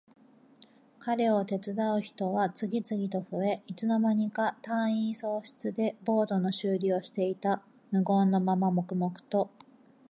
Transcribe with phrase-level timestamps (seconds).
[0.97, 7.61] 彼を手伝う人は次々と増え、いつの間にか隊員総出でボートの修理をしていた。
[7.91, 9.51] 無言のまま黙々と。